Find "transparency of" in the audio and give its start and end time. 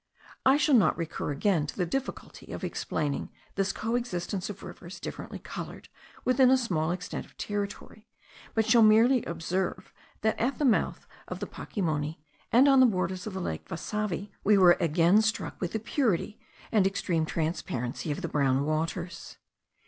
17.27-18.23